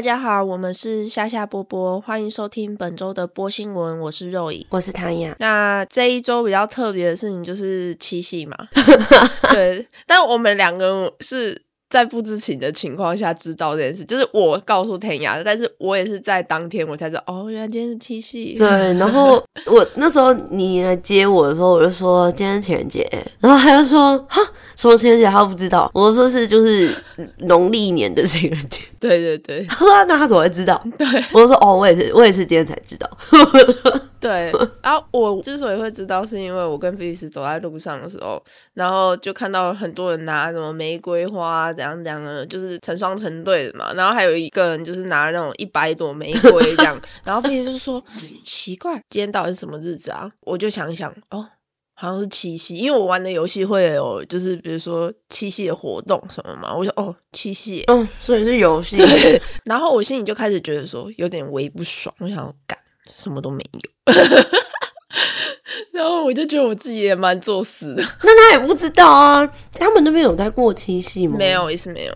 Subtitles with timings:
[0.00, 4.00] 大家好，我们是夏夏波波，欢迎收听本周的波新闻。
[4.00, 5.36] 我是肉乙，我是唐雅。
[5.38, 8.56] 那这一周比较特别的事情就是七夕嘛，
[9.52, 11.66] 对，但我们两个是。
[11.90, 18.54] 在不知情的情况下知道这件事，就是我告诉天涯的，但是我也是在当天我才知道，哦，原来今天是七夕。
[18.56, 23.04] 对，然后我那时候你来接我的时候，我就说今天情人节，
[23.40, 24.40] 然后他就说哈，
[24.76, 26.94] 什么情人节他不知道，我说是就是
[27.38, 28.80] 农历年的情人节。
[29.00, 30.80] 对对对，他说那他怎么会知道？
[30.96, 33.10] 对，我说哦，我也是，我也是今天才知道。
[34.20, 34.52] 对，
[34.82, 38.42] 然后我之所以会知道，是因为我跟菲利斯走在路上的时候，
[38.74, 43.94] 然后就看到很多人拿什么玫瑰花，怎样怎样的，就是成双成对的嘛。
[43.94, 48.04] 然后还有一个人就是拿那种一百朵玫瑰这样， 然后菲利斯就说
[48.44, 50.30] 奇怪，今天到底是什么日子啊？
[50.40, 51.48] 我就想一想，哦，
[51.94, 58.98] 好像是七夕，因为我玩的游戏会有就是比如说七夕的活动什么嘛，我就哦七夕，嗯，所以是游戏。
[58.98, 62.78] 对，然后我心里就开始觉得说有点微不爽，我想干。
[63.14, 63.80] 什么都没有，
[65.92, 68.02] 然后我就觉得我自己也蛮作死的。
[68.22, 71.36] 那他也不知道啊，他们那边有在过七夕吗？
[71.38, 72.14] 没有，也是没有。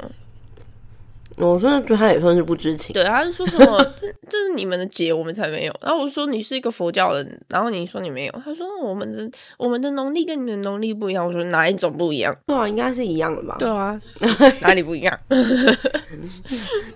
[1.37, 2.93] 我说，得他也算是不知情。
[2.95, 3.83] 对，他是说什么？
[4.01, 5.75] 这这是你们的节，我们才没有。
[5.83, 8.33] 然后我说，你是一个佛教人，然后你说你没有。
[8.45, 11.27] 他说，我们的我们的农历跟你们的农历不一样。
[11.27, 12.33] 我说，哪一种不一样？
[12.47, 13.57] 对啊，应该是一样的吧？
[13.59, 14.01] 对啊，
[14.63, 15.19] 哪里不一样？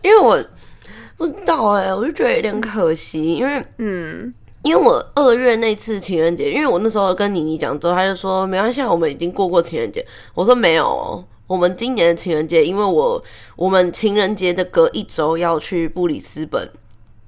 [0.03, 0.41] 因为我。
[1.19, 10.03] 不知道哎，我就觉得有点可惜，因为嗯，因为我二月那次情人节，因为我那时候跟妮妮讲之后，他就说没关系，我们已经过过情人节。
[10.33, 13.23] 我说没有，我们今年的情人节，因为我
[13.57, 16.71] 我们情人节的隔一周要去布里斯本。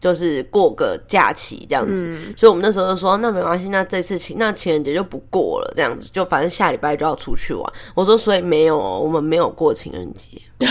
[0.01, 7.73] 就是过个假期这样子，所以我们那时候就说，那没关系，那这次情那情人节就不过了，这样子就反正下礼拜就要出去玩。
[7.95, 10.27] 我说，所以没有，我们没有过情人节。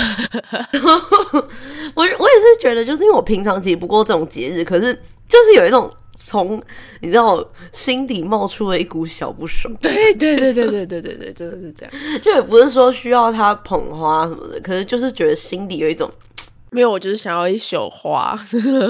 [1.94, 4.94] 我我也是觉得，就是因为我平常其实不过这种节日，可是
[5.28, 6.60] 就是有一种从
[7.00, 9.72] 你知道心底冒出了一股小不爽。
[9.80, 11.94] 对对对对对对对对，真的是这样。
[12.24, 16.10] 就也不是说需要他捧花什么的，可是就是觉得心底有一种。
[16.72, 18.38] 没有，我就是想要一束花。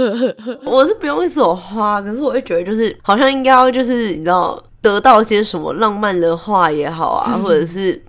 [0.66, 8.01] 我是不用一束花，可是我会觉得，就是好像应该要，就是你知道，得到些什么浪漫的话也好啊， 或者是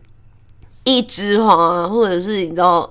[0.84, 2.90] 一枝花，或者是你知道。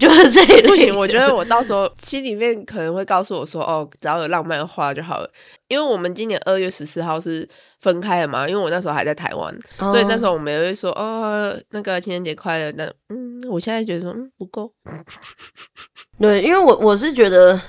[0.00, 5.30] 就是这不行，我觉得我到时候心里面可能会告诉我说，哦，只要有浪漫的话就好了。
[5.68, 7.46] 因为我们今年二月十四号是
[7.78, 12.72] 分开了嘛，因为我那时候还在台湾，所以那时候我们也会说，哦，那个情人节快乐。
[12.72, 14.72] 但嗯，我现在觉得说，嗯，不够。
[16.18, 17.60] 对，因为我我是觉得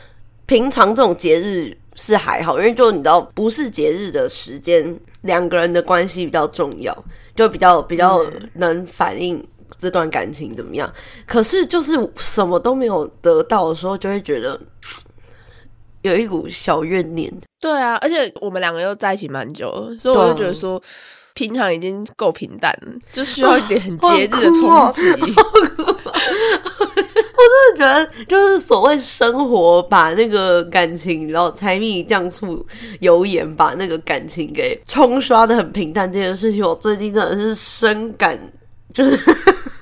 [0.46, 7.06] 平常这种节日是还好，因为就你知道，不是节日的时间，两个人的关系比较重要，
[7.36, 9.46] 就比较比较能反映。
[9.82, 10.92] 这段感情怎么样？
[11.26, 14.60] 可是就是什么都没有得到的时候，就会觉得
[16.04, 17.34] 有一股小怨念。
[17.60, 20.82] 对啊，而且我们两个又在一起蛮久了，所以我就觉得说，
[21.34, 25.10] 平常已经够平淡了，就需要一点很节日的 冲击。
[27.42, 32.64] 我真的觉得，就是所谓生活，把那个感情，然后柴米酱醋
[33.00, 36.12] 油盐，把那个感情给冲刷的很平淡。
[36.12, 38.40] 这件事情，我最近真的是深感。
[38.94, 39.12] 就是，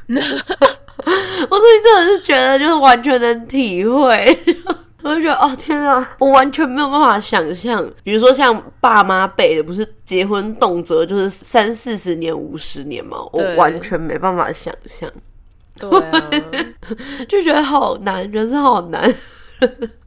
[0.09, 4.37] 我最近真的是觉得，就是完全能体会。
[5.01, 7.89] 我就觉得，哦天啊，我完全没有办法想象。
[8.03, 15.09] 比如说像爸妈辈的，不是结婚动辄就是三四十年、五十年嘛，我完全没办法想象。
[15.79, 16.29] 对，啊
[17.29, 19.01] 就觉得好难，人生好难。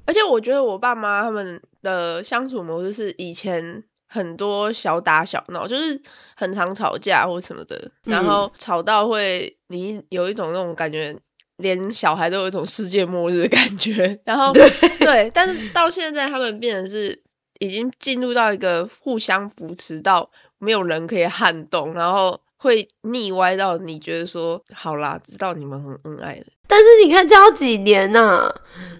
[0.04, 3.82] 而且我觉得我爸妈他们的相处模式是以前。
[4.12, 5.98] 很多小打小闹，就是
[6.36, 11.16] 很常吵架或什么的，然后吵到会你有一种那种感觉，
[11.56, 14.20] 连小孩都有一种世界末日的感觉。
[14.26, 17.22] 然后对，但是到现在他们变成是
[17.58, 26.44] 已经进入到一个互相扶持到没有人可以撼动，然后会腻歪到你觉得说好啦，知道你们很恩爱的。
[26.68, 28.52] 但是你看这要几年呐？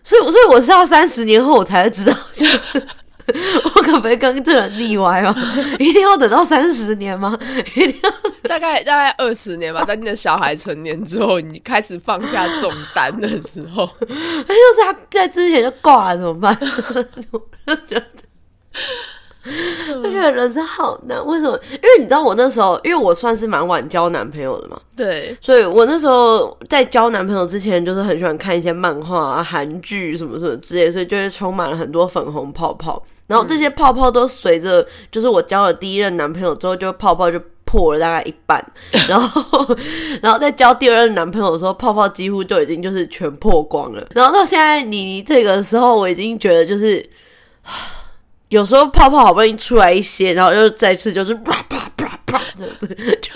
[0.03, 2.17] 所以所以我是要三十年后我才知道。
[3.65, 5.35] 我可不可以跟这人腻歪吗？
[5.79, 7.39] 一定要等到三十年吗？
[7.75, 8.11] 一定要
[8.49, 9.85] 大概大概二十年吧。
[9.85, 14.07] 在你的小孩成年之后，你开始放下重担的时候，那
[14.47, 16.57] 就是他在之前就挂了，怎么办？
[17.67, 18.05] 我觉得，
[20.03, 21.25] 我觉得人生好难。
[21.27, 21.59] 为什么？
[21.73, 24.81] 因为你知道，我那时候，因为我算是蛮晚交男朋友的嘛。
[24.97, 33.03] 对，所以我那时候在交男朋友之前，就是很喜欢看一些漫画啊、韩剧什么什么之类，所以就是充满了很多粉红泡泡。
[33.27, 38.63] 然后这些泡泡都随着，就是我交了第一任男朋友之后，就泡泡就破了大概一半，
[39.09, 39.77] 然后
[40.21, 44.07] 然后在交第二任男朋友的时候，泡泡几乎就已经就是全破光了。
[44.15, 47.05] 然后到现在你这个时候，我已经觉得就是
[48.53, 53.33] 有时候泡泡好不容易出来一些，然后又再次就是啪啪啪啪这样子，就。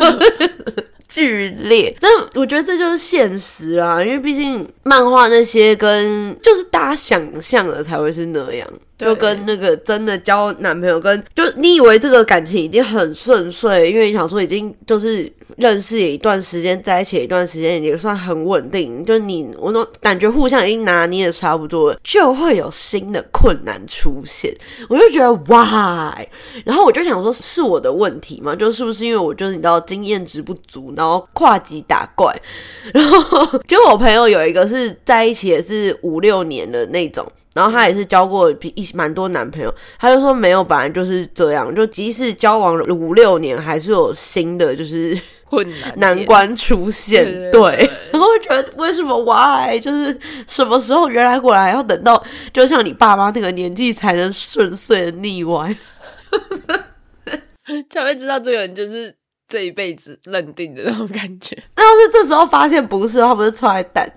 [1.08, 8.68] 剧烈，但我觉得这就是现实啊，因为毕竟漫画那些跟就是大家想象的才会是那样。
[8.98, 24.54] 就跟那个真的交男朋友，跟就你以为这个感情已经很顺遂，因为你想说已经就是认识一段时间，在一起一段时间也算很稳定，就你我都感觉互相已经拿捏的差不多了，就会有新的困难出现。
[24.88, 26.26] 我就觉得 why，
[26.64, 28.54] 然后我就想说是我的问题吗？
[28.54, 32.34] 就是不是因为我就是你知道经验值不足，然后跨级打怪，
[32.92, 37.26] 然后就我朋友有一个是在一起也是五六年的那种。
[37.54, 45.18] 然后他也是交过一蛮多男朋友，他就说没有，本来就是这样，就即使交往了五六年，还是有新的就是
[45.48, 47.24] 困难难关出现。
[47.50, 52.22] 对，然后 觉得为什么 why 就是什么时候原来果然要等到
[52.52, 55.76] 就像你爸妈那个年纪才能顺遂的逆歪，
[57.90, 59.14] 才会知道这个人就是
[59.48, 61.56] 这一辈子认定的那种感觉。
[61.76, 64.12] 那要是这时候发现不是，他不是出来蛋？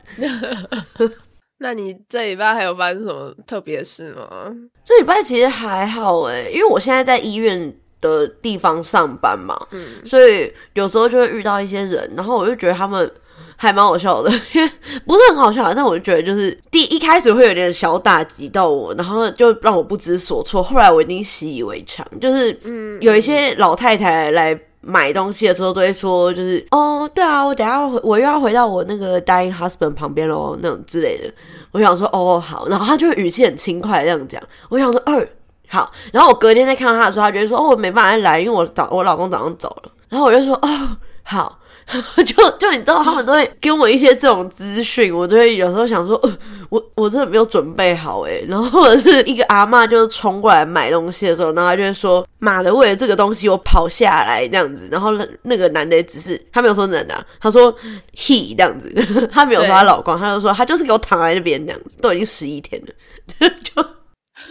[1.62, 4.50] 那你这礼拜还有发生什么特别事吗？
[4.84, 13.10] 这礼拜其实还好诶，因为我现在在医院的地方上班嘛，嗯，所以有时候就会遇到一些人，然后我就觉得他们
[13.56, 14.72] 还蛮好笑的，因 为
[15.06, 20.62] 不是很好笑，但我就觉得就是第一开始会有点小打击到我，然后就让我不知所措。
[20.64, 24.60] 后来我已经习以为常，就是嗯，有一些老太太来。
[24.82, 31.26] 买东西的时候都会说，就是哦，对啊，我等下我又要回到我那个 dying husband 旁边喽，那种之类的。
[31.72, 34.42] 我想说，哦，好，然后他就语气很轻快这样讲。
[34.70, 35.30] 我想说，二
[35.70, 39.92] 好，然后我隔天再看到他的时候，他觉得说，哦，我没办法来，因为我早我老公早上走了。
[40.10, 41.56] 然后我就说，哦，好。
[42.24, 46.38] 就就你知道，他们都会给我一些这种资讯，我就会有时候想说，呃，
[46.70, 48.46] 我我真的没有准备好诶。
[48.48, 57.76] 然后或者是一个阿妈就是冲过来买东西的时候，然后他就会说：“妈的，为了这个东西我跑下来这样子。”然后那那个男的也只是他没有说男的，他说
[58.16, 58.94] he 这样子，
[59.34, 63.84] 他没有说他老公，他就说他就是给我躺在那边这样子，都已经十一天了， 就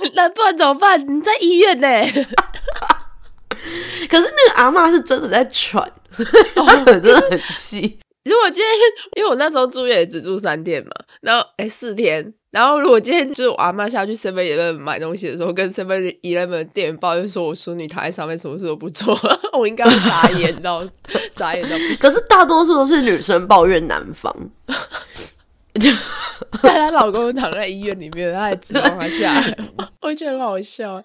[0.15, 1.01] 那不然怎么办？
[1.01, 1.89] 你在医院呢？
[4.09, 7.99] 可是那个阿妈是真的在喘， 所以他真的很气。
[8.25, 8.73] 如果今天，
[9.17, 10.91] 因为我那时候住院也只住三天嘛，
[11.23, 19.19] 然后哎四天，然后如果今天就是我阿妈下去 Seven Eleven 买东西的时候，跟 Seven Eleven 店员抱怨说我孙女躺在上面，什么事都不做，
[19.59, 20.87] 我应该傻眼到
[21.33, 21.97] 傻眼到不行。
[21.97, 24.35] 可是大多数都是女生抱怨男方，
[24.67, 24.75] 就
[26.63, 29.59] 但她老公躺在医院里面，她还指望他下来，
[30.01, 31.03] 我觉得很好笑。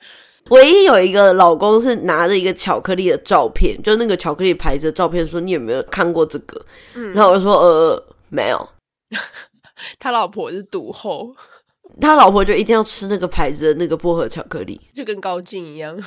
[0.49, 6.61] 唯一有一个老公是拿着一个巧克力的照片，就那个巧克力牌子的照片，说你有没有看过这个？
[6.95, 8.69] 嗯，然后我就说呃没有。
[9.99, 11.33] 他老婆是赌后，
[12.01, 15.97] 他老婆就一定要吃那个牌子的那个薄荷巧克力，就跟高进一样。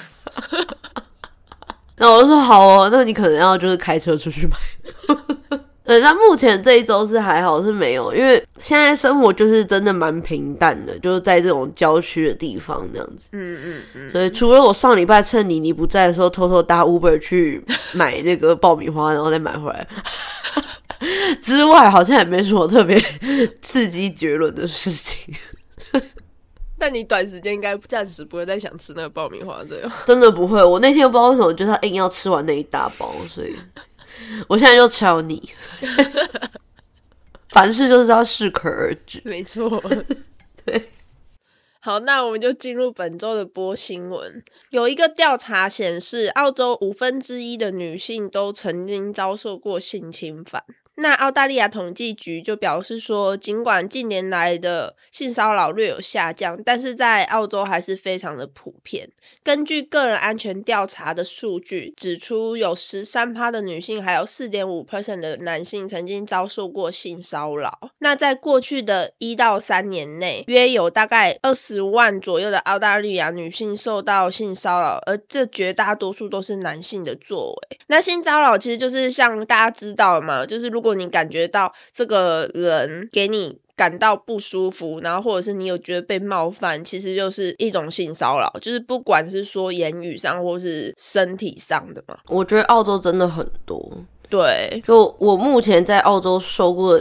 [1.97, 5.59] 那我就说好哦，那你可能要就是开车出去买。
[5.87, 13.29] 对，那目前这一周是还好是没有，因为现在生活就是真的蛮平淡的，就是在这种郊区的地方这样子。
[13.33, 14.11] 嗯嗯嗯。
[14.11, 19.87] 所以除了我上礼拜趁你你不在的时候偷偷搭 Uber 去买那个爆米花，然后再买回来
[21.41, 23.01] 之外，好像也没什么特别
[23.63, 25.33] 刺激绝伦的事情。
[26.79, 29.93] 但你短时间应该暂时不会再想吃那个爆米花这样。
[30.05, 33.55] 真的不会，我那天不知道为什么，就是他硬要吃完那一大包，所以。
[34.49, 35.51] 我现在就敲你，
[37.51, 39.21] 凡事就是要适可而止。
[39.25, 39.69] 没错，
[40.65, 40.91] 对。
[41.81, 44.43] 好，那我们就进入本周的播新闻。
[44.71, 50.65] 有一个调查显示，澳洲五分之一的女性都曾经遭受过性侵犯。
[50.97, 59.11] 那澳大利亚统计局就表示说，尽管近年来的性骚扰略有下降，但是在澳洲还是非常的普遍。
[59.45, 67.91] 根据个人安全调查的数据指出，有十三趴的女性，还有四点五 percent 的男性曾经遭受过性骚扰。
[67.99, 77.79] 那在过去的一到三年内，约有大概二十万左右的澳大利亚女性受到性骚扰，而这绝大多数都是男性的作为。
[77.87, 92.17] 那性骚扰其实就是像大家知道嘛，就是如果你感觉到这个人给你感到不舒服，然后或者是你有觉得被冒犯，其实就是一种性骚扰，就是不管是说言语上或是身体上的嘛。
[92.29, 93.93] 我觉得澳洲真的很多，
[94.31, 96.99] 对，就我目前在澳洲受过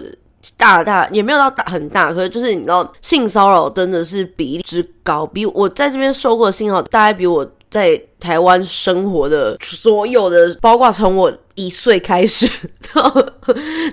[0.58, 11.34] 大大也没有到大很大，可是就是你知道性骚扰真的是比例之高，比我在这边受过的性骚扰大概比我在台湾生活的所有的，包括从我。
[11.56, 12.48] 一岁开始
[12.94, 13.02] 都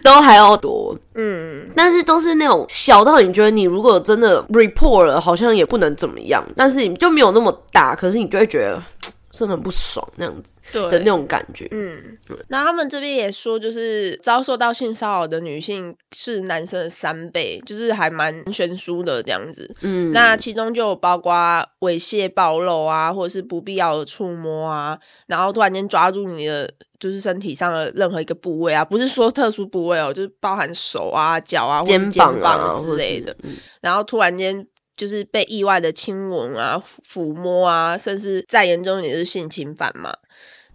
[0.03, 0.97] 都还要多。
[1.15, 8.83] 嗯，但是都是那种小到你觉得你如果真的 report 了，好像也不能怎么样，但是你就没有那么大，可是你就会觉得。
[9.33, 11.67] 真的很不爽那样子的那种感觉。
[11.71, 19.75] 嗯，那他们这边也说，就是遭受到性骚扰的女性是男生的三倍，就是还蛮悬殊的这样子。
[19.81, 21.33] 嗯，那其中就包括
[21.81, 33.35] 猥亵暴露啊，或者是不必要的触摸啊，然后突然间抓住你的就是身体上的任何一个部位啊，不是说特殊部位哦，就是包含手啊、脚啊、肩膀啊之类的，
[33.81, 34.67] 然后突然间。
[35.03, 40.15] 就是被意外的亲吻啊、抚摸啊，甚至再严重一点是性侵犯嘛。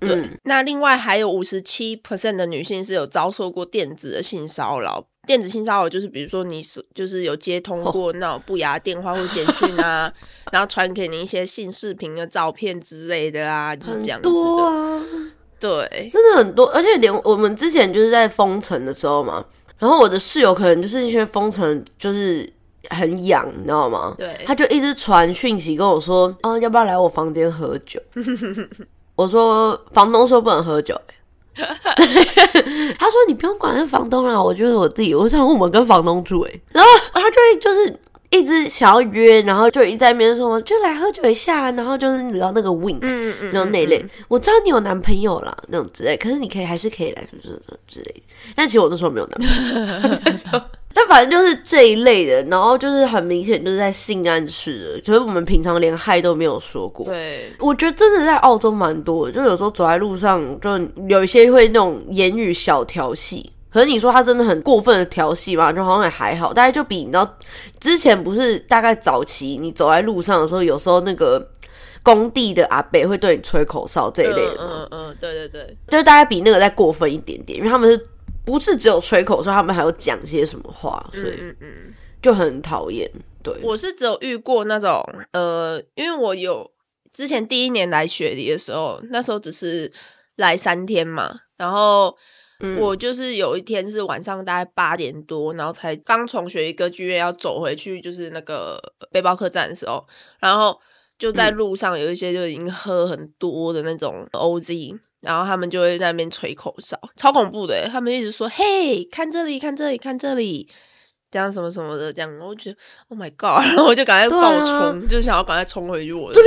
[0.02, 5.08] 对，那另外还有五十七 percent 的女性是有遭受过电子的性骚扰。
[5.26, 10.14] 电子性骚扰就是比如说你是就是有接通过那种不雅电话或简讯啊，
[10.52, 15.28] 然后传给你一些性视频的照片之类的啊，就是这样子的。
[15.58, 19.46] 对，真的很多，而且连我们之前就是在封城的时候嘛，
[19.80, 22.52] 然后我的室友可能就是因为封城就是。
[22.90, 24.16] 很痒，你知道吗？
[24.18, 28.00] 对，他就一直传讯息跟我说：“哦，要不要来我房间喝酒？”
[29.16, 31.00] 我说：“房东说不能喝酒。”
[31.56, 48.24] 他说：“你不用管那房东了，我觉得我自己，我想我们跟房东住。”哎，然后他就会就是一直想要约，然后就一在那边说：“就来喝酒一下。”然后就是你知道那个 wink，嗯嗯，然后那类，我知道你有男朋友了那种之类，可是你可以还是可以来，什么什么之类。
[48.54, 49.48] 但其实我那时候没有男朋
[50.54, 50.62] 友。
[50.98, 57.06] 但反正就是这一类的，然后就是很明显就是在性暗示，就是我们平常连嗨都没有说过。
[57.06, 60.72] 对，我觉得真的在澳洲蛮多的，就有时候走在路上，就
[61.08, 63.52] 有一些会那种言语小调戏。
[63.70, 66.52] 可是你说他真的很过分的调戏嘛，就好像也还好。
[66.52, 67.38] 大概就比你知道
[67.80, 71.48] 之前不是大概早期你走在路上的时候，有时候那个
[72.02, 74.88] 工地的阿伯会对你吹口哨这一类的吗？
[74.90, 78.04] 嗯嗯，对对对，就是大概比那个再过分一点点，因为他们是。
[78.48, 81.54] 不是只有吹口哨，他们还有讲些什么话，所以
[82.22, 83.12] 就很讨厌。
[83.44, 86.72] 对，我是只有遇过那种，呃，因为我有
[87.12, 89.92] 之前第一年来雪梨的时候，那时候只是
[90.38, 92.16] 来三天嘛，然后
[92.80, 100.08] 我就是有一天是晚上大概八点多，然后才刚从雪梨歌剧院要走回去，就是那个背包客栈的时候，
[100.40, 100.80] 然后
[101.20, 105.00] 就在路上有一些就已经喝很多的那种 OZ。
[105.22, 107.88] 然后他们就会在那边吹口哨，超恐怖的。
[107.90, 110.70] 他们一直说：“嘿，看这里，看这里，看这里。”
[111.30, 112.78] 这样什么什么的，这样我觉得
[113.10, 113.62] ，Oh my God！
[113.76, 116.40] 然后我就赶快爆冲，就想要赶快冲回去我的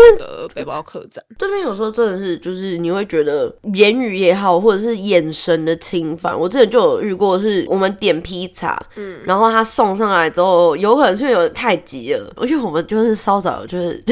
[0.55, 1.23] 背包客栈。
[1.39, 6.37] 这边有时候真的是，就是你会觉得言语也好，或者是眼神的侵犯。
[6.37, 14.03] 我之前就有遇过，是我们点披萨，嗯，然后他送上来之后，有可能是有点太急了，而且我们就是稍早就是，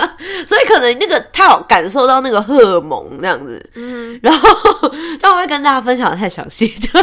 [0.46, 4.48] 所以可能那个他有感受到那个荷尔蒙那样子，嗯，然后
[5.20, 6.88] 但我会跟大家分享的太详细，就，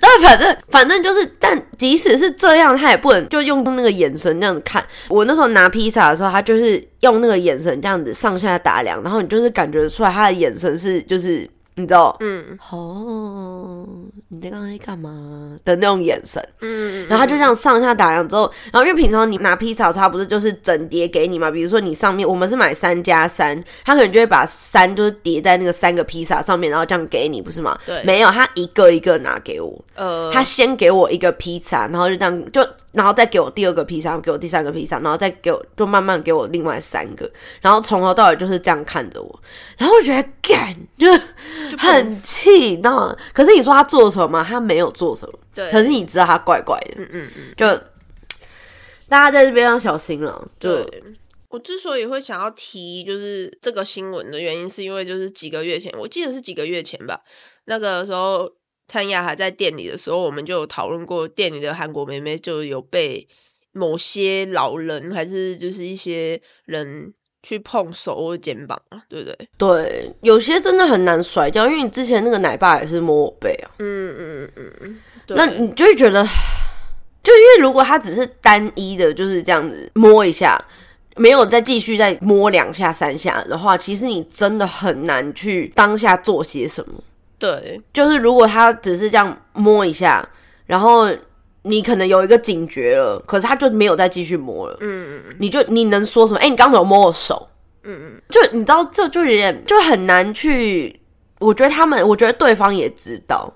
[0.00, 1.56] 但反正反正就是，但。
[1.76, 5.26] 即使是这样，他也不能就用那个眼神这样子看我。
[5.26, 11.46] 那时候拿披萨的时候，他就是用那个眼神这样子上下打量，然后你就是感觉出来他的眼神是就是。
[11.78, 13.86] 你知道，嗯，哦，
[14.28, 15.58] 你在刚才干嘛？
[15.62, 21.50] 的那种眼神，嗯，然后他就这样上下打量之后，然后因为平常你拿披萨，他不是就是整叠给你嘛？
[21.50, 27.78] 比如说你上面我们是买三加三，他可能就会把三就是叠在那个三个披萨上面，然后这样给你，不是吗？
[27.84, 37.30] 对，没有，他一个一个拿给我，呃，他先给我一个披萨，然后就这样就，然后再给我第二个披萨，给我第三个披萨，然后再给我就慢慢给我另外三个，
[37.60, 39.40] 然后从头到尾就是这样看着我，
[39.76, 41.06] 然后我觉得干就。
[41.78, 44.44] 很气，那可是你说他做什么？
[44.44, 45.38] 他没有做什么。
[45.54, 46.94] 对，可是你知道他怪怪的。
[46.96, 47.66] 嗯嗯嗯，就
[49.08, 50.48] 大家在这边要小心了。
[50.58, 50.86] 对，
[51.48, 57.22] 我之所以会想要提就是这个新闻的原因，是因为就是几个月前，我记得是几个月前吧，
[57.64, 58.52] 那个时候
[58.88, 63.28] 灿雅还在店里的时候，我们就有讨论过店里的韩国妹妹就有被
[63.72, 67.14] 某些老人还是就是一些人。
[67.46, 69.48] 去碰手或肩膀啊，对不对？
[69.56, 73.70] 对，有些真的很难甩掉，因为你之前那个奶爸也是摸我背啊。
[73.78, 74.98] 嗯嗯嗯嗯，
[75.28, 76.24] 那你就会觉得，
[77.22, 80.60] 就因为如果他只是单一的，就是这样子摸一下，
[81.14, 86.94] 没有再继续再摸两下三下的话，其实你真的很难去当下做些什么。
[87.38, 90.28] 对，就是如果他只是这样摸一下，
[90.66, 91.08] 然后。
[91.66, 94.76] 你可能有一个警觉了，可是他就没有再继续摸了。
[94.80, 96.38] 嗯嗯嗯，你就你能说什么？
[96.38, 97.48] 哎，你刚怎么摸我手？
[97.82, 101.00] 嗯嗯，就你知道，这就有点就很难去。
[101.38, 103.52] 我觉得他们，我觉得对方也知道。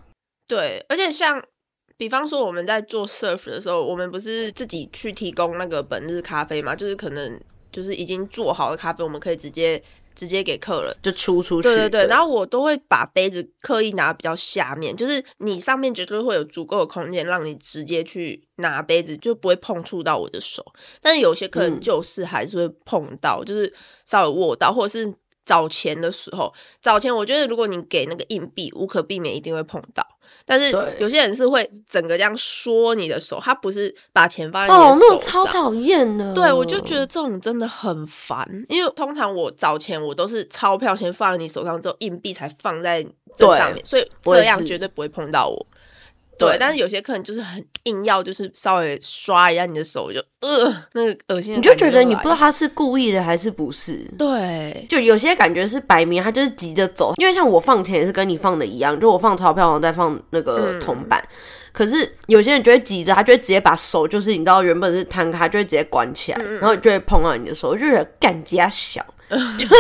[0.47, 1.43] 对，而且像
[1.97, 6.75] 比方说我们在做 surf 的时候，我们不是自己去提供那个本日咖啡嘛？
[6.75, 7.41] 就是可能
[7.73, 9.83] 就是已经做好的咖啡，我们可以直接
[10.15, 11.69] 直接给客人就出出去。
[11.69, 20.73] 对对对，然后我都会把杯子刻意拿比较下面，就是你上面绝对会有足够的空间让你直接去拿杯子，就不会碰触到我的手。
[21.01, 23.75] 但是有些客人就是还是会碰到，就是
[24.05, 30.07] 稍微握到，或者是找钱的时候，找钱我觉得如果你给那个硬币，无可避免一定会碰到。
[30.47, 34.95] 但是有些人是会整个这样说你的手，他不是把钱放在你的手上。
[34.95, 36.35] 哦，那种超讨厌的。
[36.35, 43.07] 对，我就觉得这种真的很烦，因为通常我找钱，我都是钞票先放在你手上，之后硬币才放在
[43.37, 45.67] 这上面，所以这样绝对不会碰到我。
[46.41, 51.55] 对，但是有些客人就是很硬要，就是稍微刷一下你的手，就呃，那个恶心。
[51.55, 53.99] 你就觉得你不知道他是故意的还是不是？
[54.19, 61.23] 对，就有些感觉是摆明他就是急着走，因为像我放钱也是跟你放的一样，就我放钞票然后再放那个铜板。
[61.73, 69.05] 可是有些人就会挤着，他就会直接把手，就是你知道原本是摊开，就会直接关起来，然后就会碰到你的手，我就觉得干加小。
[69.31, 69.39] 就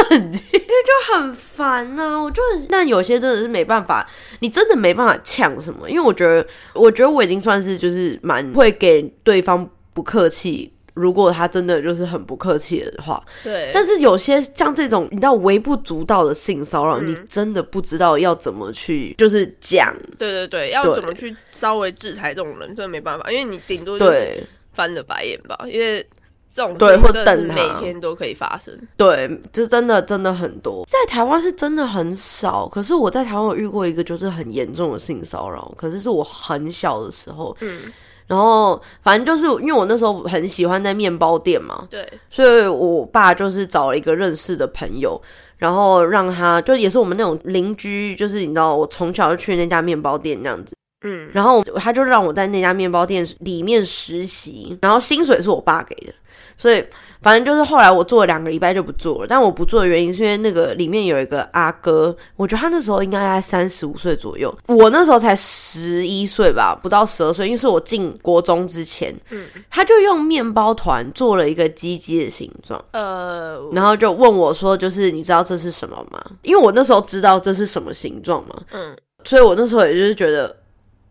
[0.09, 13.71] 很，因为就很烦呐，我就很，但有些真的是没办法，你真的没办法呛什么，因为我觉得，我觉得我已经算是就是蛮会给对方不客气，如果他真的就是很不客气的话，对。
[13.73, 26.07] 但是有些像这种你知道微不足道的性骚扰，你真的不知道要怎么去就是讲，对对对，要怎么去稍微制裁这种人，真的没办法，因为你顶多就是翻了白眼吧，因为。
[26.52, 28.76] 这种对，或等他，每天都可以发生。
[28.97, 32.66] 对，这真的真的很多，在台湾是真的很少。
[32.66, 37.57] 可是我在台湾有遇过一个就是很严重的性骚扰，可是是我很小的时候。
[37.61, 37.83] 嗯，
[38.30, 45.20] 然后反正就是因为我那时候很喜欢在面包店嘛，对，所以我爸就是找了一个认识的朋友，
[45.56, 50.76] 然后让他就也是我们那种邻居，就是你知道，我从小就去那家面包店那样子。
[51.02, 56.12] 嗯，然后他就让我在那家面包店里面实习，然后薪水是我爸给的。
[56.56, 56.84] 所以，
[57.23, 59.26] 反正就是后来我做了两个礼拜就不做了。
[59.28, 69.15] 但我不做的原因是因为那个里面有一个阿哥，我觉得他那时候应该在三十五岁左右，我那时候才十一岁吧，不到十二岁，因为是我进国中之前。
[69.30, 80.56] 嗯，他就用面包团做了一个鸡鸡的形状，呃，然后就问我说：“就是你知道这是什么吗？”因为我那时候知道这是什么形状嘛，嗯，所以我那时候也就是觉得，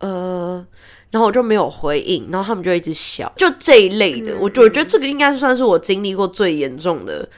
[0.00, 0.66] 呃。
[1.10, 4.32] 然后我就没有回应，然后他们就一直笑，就这一类的。
[4.36, 7.28] 我我觉得这个应该算是我经历过最严重的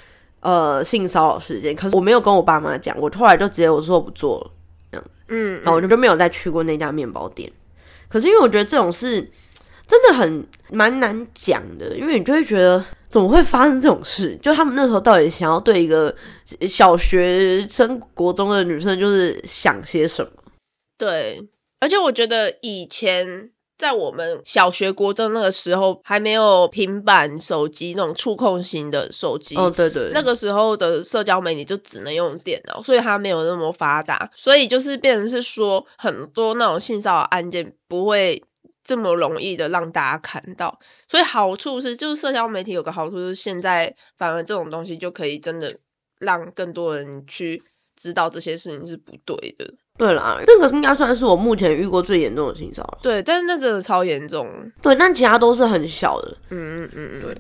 [0.41, 1.75] 呃性骚扰事件。
[1.75, 4.51] 可是我没有跟我爸妈讲，我后来就直接我说我不做了，
[4.91, 5.07] 这样。
[5.29, 7.51] 嗯，然后我就没有再去过那家面包店。
[8.11, 9.27] 可是因为我觉得这种事
[9.87, 14.39] 真的很蛮难讲的，因为你就会觉得怎么会发生这种事？
[14.43, 16.15] 就他们那时候到底想要对一个
[16.69, 20.31] 小学生、国中的女生就是想些什么？
[20.99, 21.41] 对，
[21.81, 23.49] 而且我觉得以前。
[23.83, 29.57] 在我们小学、国中那个时候，还没有平板手机那种触控型的手机。
[29.57, 30.13] 哦，对对。
[30.15, 34.31] 那个时候的社交媒体就只能用电脑，所以它没有那么发达。
[34.37, 38.45] 所以就是变成是说，很多那种性骚扰案件不会
[38.85, 40.79] 这么容易的让大家看到。
[41.09, 45.79] 所以好处是，就是社交媒体有个好处是，现在反而这种东西就可以真的
[46.21, 47.65] 让更多人去
[47.97, 49.75] 知道这些事情是不对的。
[49.99, 52.99] 对啦，这个应该算是我目前遇过最严重的性骚扰。
[53.03, 54.49] 对，但是那真的超严重。
[54.81, 56.37] 对，但其他都是很小的。
[56.51, 57.21] 嗯嗯嗯嗯。
[57.21, 57.39] 对，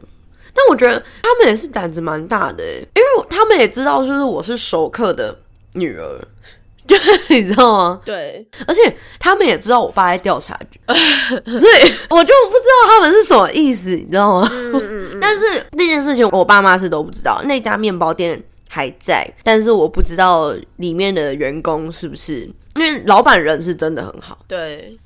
[0.54, 5.36] 但我觉得他们也是胆子蛮大的，因为他们也知道就是我是熟客的
[5.72, 6.20] 女儿，
[6.86, 6.94] 就
[7.30, 8.00] 你知道吗？
[8.04, 14.48] 对，而且他们也知道我爸在调查局， 所以我就不知道他们是什么意思，你知道吗？
[14.52, 15.18] 嗯嗯嗯。
[15.20, 18.40] 但是那件事情我爸妈是都不知道，那家面包店。
[18.74, 24.38] 还在，但是我不知道里面的员工是不是，因为老板人是真的很好。
[24.48, 24.98] 对，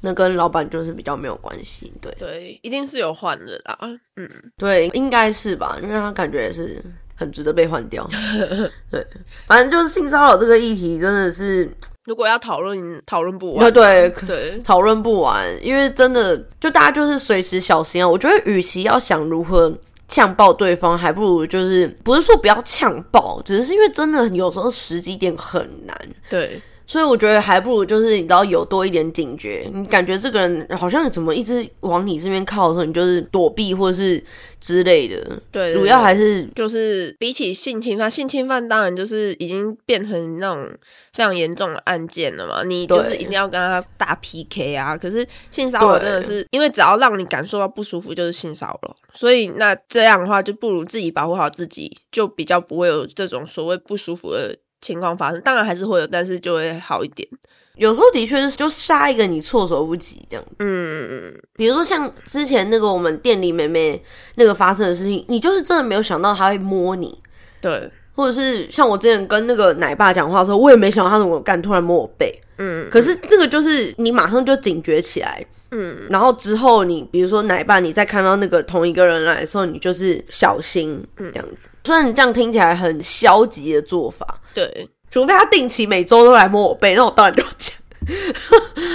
[0.00, 1.92] 那跟老板就是比较没有关系。
[2.00, 3.78] 对，对，一定是有换的啦。
[4.16, 6.82] 嗯，对，应该是吧，因为他感觉也是
[7.14, 8.08] 很值得被换掉。
[8.90, 9.06] 对，
[9.46, 11.70] 反正就是性骚扰这个议题真的是，
[12.06, 13.70] 如果要讨论，讨论不完。
[13.70, 18.08] 对对，讨论不完，因为真的就大家就是随时小心啊。
[18.08, 19.76] 我觉得，与其要想如何。
[20.10, 25.96] 呛爆对方，还不如就是不是说不要呛爆，只是因为真的有时候时机点很难。
[26.28, 34.20] 对，所以我觉得还不如就是你知道有多一点警觉，你感觉这个人好像怎么一直往你这边靠的时候，你就是躲避或者是
[34.60, 35.40] 之类的。
[35.52, 40.70] 对，主要还是就是比起性侵犯，性侵犯当然就是已经变成那种。
[41.12, 42.62] 非常严重的案件了嘛？
[42.62, 44.96] 你就是一定要跟他打 PK 啊！
[44.96, 48.94] 可是性骚扰真的是，因为只要让你感受到不舒服，就是性骚扰。
[49.12, 55.40] 所以那这样的话，就不如自己保护好自己，就比较不会有这种所谓不舒服的情况发生。
[55.42, 57.28] 当然还是会有，但是就会好一点。
[57.76, 60.44] 有时候的确是就杀一个你措手不及这样。
[60.58, 61.42] 嗯嗯嗯。
[61.54, 64.02] 比如说像之前那个我们店里妹妹
[64.34, 67.22] 那个发生的事情，你就是真的没有想到她会摸你。
[67.60, 67.90] 对。
[68.12, 72.38] 或者是像我之前跟那个奶爸讲话的时候，我也没想到他怎么敢，突然摸我背。
[72.60, 72.88] 嗯。
[72.88, 75.44] 可是那个就是你马上就警觉起来。
[75.72, 76.06] 嗯。
[76.08, 81.68] 然后之后你比如说奶爸，你再看到那个同一个人来的时候，你就是小心这样子。
[81.84, 84.40] 虽然你这样听起来很消极的做法。
[84.54, 84.88] 对。
[85.10, 87.76] 除非他定期每周都来摸我背，那我当然就讲，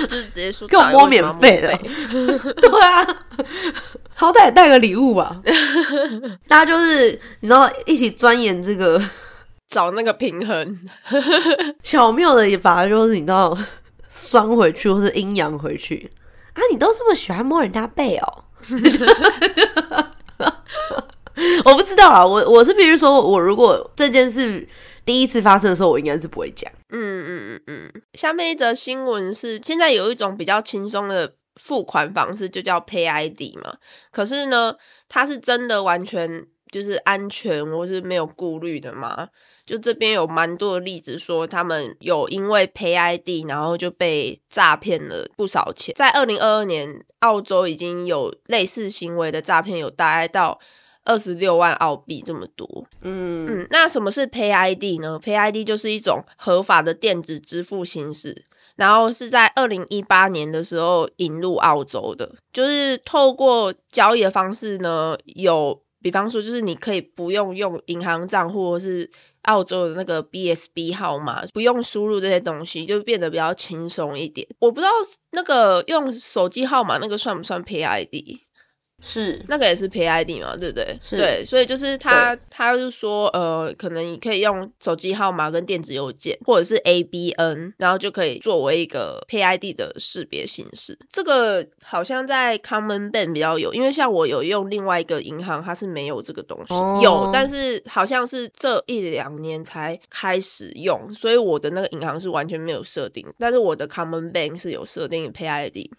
[0.07, 1.77] 就是直接说给我摸免费的，
[2.55, 3.05] 对啊，
[4.13, 5.41] 好歹带个礼物吧。
[6.47, 8.97] 大家就是你知道一起钻研这个，
[9.67, 10.89] 找那个平衡，
[11.83, 13.57] 巧妙的也把就是你知道
[14.07, 16.11] 酸回去或是阴阳回去
[16.53, 16.61] 啊！
[16.71, 18.43] 你都这么喜欢摸人家背哦？
[21.65, 24.67] 我不知道啊，我我是比如说我如果这件事。
[25.05, 26.71] 第一次发生的时候，我应该是不会讲。
[26.89, 27.91] 嗯嗯嗯嗯。
[28.15, 33.75] 下面一则新闻是，现在有一种比较轻松的付款方式，就叫 Pay ID 嘛。
[34.11, 39.27] 可是呢，它是真的完全就是安全或是没有顾虑的吗？
[39.65, 45.95] 就这边有蛮多的例子说，他们有因为 Pay ID 然后就被诈骗了不少钱。
[45.95, 50.59] 在二零二二年，澳洲已经有类似行为的诈骗有大概到。
[51.07, 58.43] 二十六万澳币这么多，嗯嗯，那什么是 Pay ID 呢？Pay ID 就是一种合法的电子支付形式，
[58.75, 69.11] 然后是在二零一八年的时候引入澳洲的，就是透过交易的方式呢，有比方说就是你可以不用用银行账户或是
[69.45, 74.47] 澳洲的那个 BSB 号码，不用输入这些东西，就变得比较轻松一点。
[74.59, 74.91] 我不知道
[75.31, 78.39] 那个用手机号码那个算不算 PID？
[79.01, 80.97] 是那个也是 Pay ID 嘛，对不对？
[81.11, 90.97] 对，所以就是他，他就说，呃，可能你可以用手机号码跟电子邮件，或者是 ABN，然后就可以作为一个 Pay ID 的识别形式。
[91.11, 105.91] 这个好像在 Common Bank 比较有，因为像我有用另外一个银行，它是没有这个东西，有，但是好像是这一两年才开始用，所以我的那个银行是完全没有设定，但是我的 Common Bank 是有设定 Pay ID。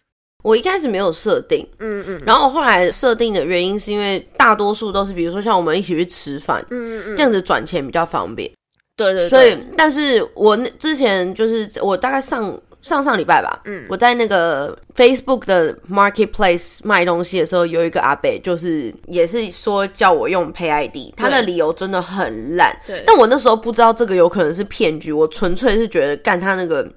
[0.47, 8.49] 我一开始没有设定，嗯嗯，然后后来设定的原因是因为大多数都是，比如说像我们一起去吃饭，嗯嗯这样子转钱比较方便。
[8.97, 9.29] 对对。
[9.29, 22.79] 所以，但是我之前就是我大概上上上礼拜吧，嗯，我在那个 Facebook 的 Marketplace 卖东西的时候，有一个阿伯就是也是说叫我用 Pay ID，他的理由真的很烂。
[22.87, 23.03] 对。
[23.05, 26.89] 但我那时候不知道这个有可能是骗局，我纯粹是觉得干他那个。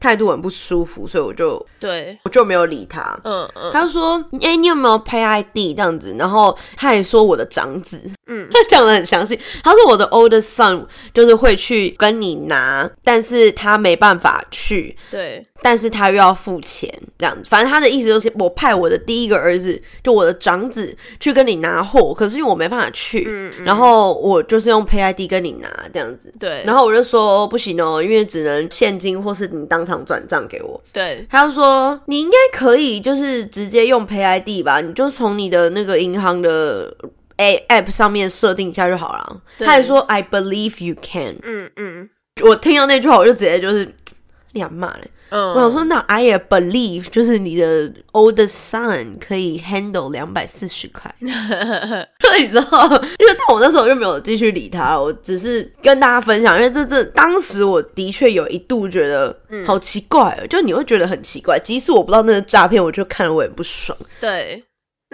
[0.00, 3.18] 态度很不舒服，所以我就对我就没有理他。
[3.24, 9.38] 嗯嗯，他就说：“哎，你有没有 Pay ID 这样子？”然后他也说我的长子，嗯， 他讲的很详细。
[9.62, 14.96] 他说我的 older son 就是会去跟你拿，但是他没办法去。
[15.10, 15.46] 对。
[15.62, 36.92] 但是他又要付钱，这样子，反正他的意思就是，我派我的第一个儿子，就我的长子去跟你拿货，可是因为我没办法去，嗯然后我就是用 Pay ID 跟你拿这样子，对，然后我就说不行哦，因为只能现金或是你当场转账给我，对，他就说你应该可以，就是直接用 Pay ID 吧，你就从你的那个银行的
[37.36, 39.40] A App 上面设定一下就好了。
[39.58, 42.10] 他也说 I believe you can，嗯嗯，
[42.42, 43.94] 我听到那句话我就直接就是
[44.52, 45.10] 两骂嘞。
[45.30, 51.12] 嗯，我想说，那 I believe 就是你的 oldest son 可以 handle 两百四十块，
[52.20, 59.36] 所以你知道，因为但我那时候就没有继续理他，我只是跟大家分享，因为这这当时我的确有一度觉得
[59.66, 63.96] 好奇怪，就你会觉得很奇怪，即使我不知道那是诈骗，我就看了我也不爽。
[64.20, 64.62] 对。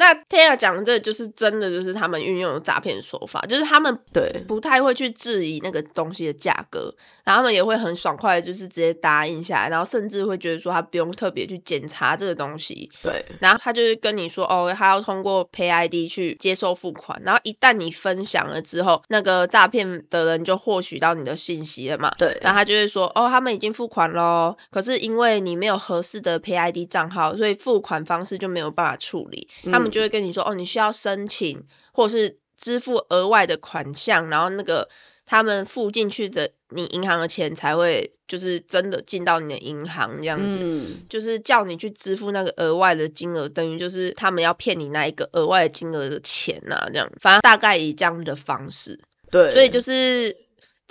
[0.02, 4.44] 那 Tia 讲的这就是真的，就是他们运用的诈骗手法，就是他们对。
[4.48, 34.88] 不太会去质疑那个东西的价格，然后他们也会很爽快，就是直接答应下来，然后甚至会觉得说他不用特别去检查这个东西，对，然后他就是跟你说哦，他要通过 Pay ID 去接受付款，然后一旦你分享了之后，那个诈骗的人就获取到你的信息了嘛，对，然后他就会说哦，他们已经付款喽，可是因为你没有合适的 Pay ID 账号，所以付款方式就没有办法处理，他们就会跟你说哦，你需要申请或是支付额外的款项，然后那个
[35.26, 40.58] 他们付进去的你银行的钱才会就是真的进到你的银行这样子，
[41.08, 48.98] 就是叫你去支付那个额外的金额，等于就是他们要骗你那一个额外的金额的钱呐，这样，反正大概以这样的方式，
[49.30, 50.36] 对，所以就是。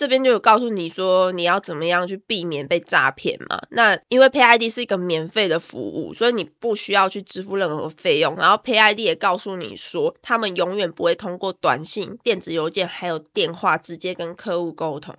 [0.02, 3.62] 这边就有告诉你说你要怎么样去避免被诈骗嘛？
[3.70, 8.36] 那因为 Pay ID 是一个免费的服务，所以你不需要去支付任何费用。
[8.36, 15.16] 然后 Pay ID 也告诉你说，他们永远不会通过短信、电子邮件还有电话直接跟客户沟通。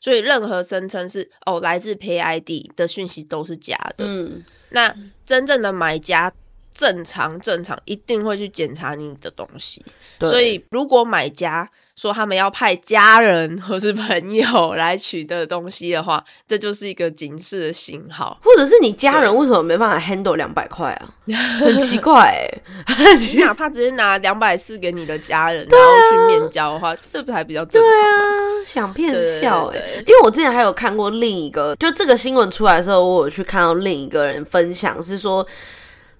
[0.00, 4.04] 所以任何声称是哦来自 Pay ID 的讯息都是假的。
[4.04, 6.32] 嗯，那真正的买家
[6.74, 9.84] 正常正常一定会去检查你的东西，
[10.20, 11.70] 所以如果买家。
[11.96, 18.36] 说他们要派家人或是朋友来取的东西的话，这就是一个警示的信号。
[18.42, 21.14] 或者是你家人为什么没办法 handle 两百块啊？
[21.60, 22.34] 很奇怪
[22.86, 27.88] 哎，你哪怕直接拿两百四给你的家人，然后去面交的话，这不还比较正常？
[27.88, 29.78] 对啊，想骗笑哎！
[30.00, 35.46] 因为我之前还有看过另一个，就这个新闻出来的时候，我有去看到另一个人分享，是说。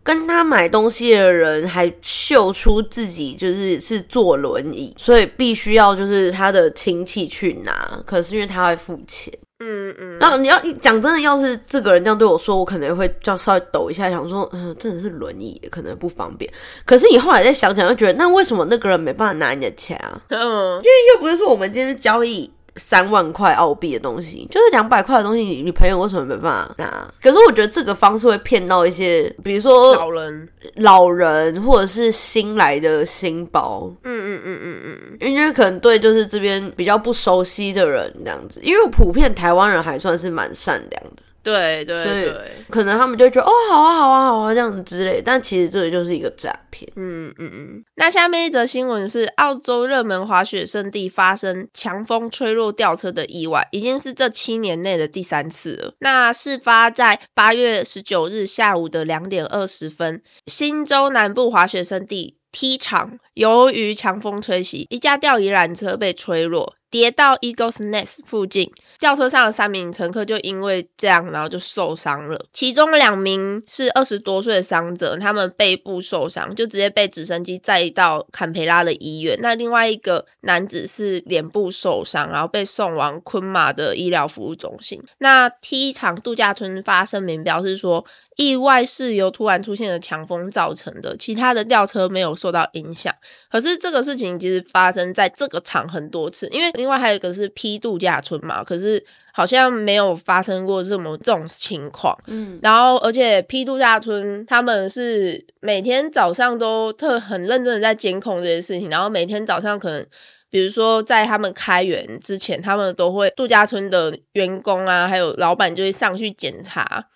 [0.04, 7.98] 跟他买东西的人还秀出自己就是是坐轮椅，所以必须要就是他的亲戚去拿。
[8.04, 10.18] 可是因为他会付钱，嗯嗯。
[10.20, 16.48] 然后你要讲真的，要是这个人这样对我说，我可能会叫稍微抖一下，想说，嗯，真的是轮椅，可能不方便。
[16.84, 20.20] 可是你后来再想想，又觉得那为什么那个人没办法拿你的钱啊？
[20.28, 22.52] 嗯，因为又不是说我们今天是交易。
[22.76, 27.06] 三万块澳币的东西，就是两百块的东西，你你朋友为什么没办法拿？
[27.22, 33.92] 可是我觉得这个方式会骗到一些，比如说老人、老人或者是新来的新包。
[34.02, 41.22] 嗯嗯嗯嗯嗯，因为可能对就是这边比较不熟悉的人这样子，因为普遍台湾人还算是蛮善良的。
[41.44, 46.90] 对对对，可能他们就觉得哦，好啊，好啊，好啊，这样子之类，但其实这个就是一个诈骗。
[46.96, 47.84] 嗯嗯嗯。
[47.94, 55.94] 那下面一则新闻是，澳洲热门滑雪胜地发生强风吹落吊车的意外，已经是这七年内的第三次了。
[55.98, 66.74] 那事发在八月十九日下午的两点二十分，新州南部滑雪胜地 T 场，由于强风吹袭，一架吊椅缆车被吹落。
[66.90, 68.70] 跌到 Eagles Nest 附近，
[69.04, 72.46] 吊车上的三名乘客就因为这样，然后就受伤了。
[72.54, 79.38] 其中两名是二十多岁的伤者，他们背部受伤，就直接被直升机载到坎培拉的医院。
[79.42, 85.02] 那另外一个男子是脸部受伤，然后被送往昆马的医疗服务中心。
[85.18, 93.14] 那 T 场度假村发声明表示说，意外是由突然出现的强风造成的，其他的吊车没有受到影响。
[93.50, 96.72] 可是这个事情其实发生在这个场很多次，因为。
[96.74, 98.93] 另外还有一个是 P 度假村嘛，可是
[99.32, 102.18] 好像没有发生过这么这种情况。
[102.26, 110.06] 嗯，然后而且 P 度假村他们是每天早上都特很认真的在监控这些事情，然后每天早上可能
[110.50, 117.08] 比如说在他们开园之前，他们都会度假村的员工啊，还有老板就会上去检查。